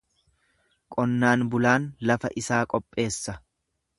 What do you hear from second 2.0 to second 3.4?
lafa isaa qopheessa.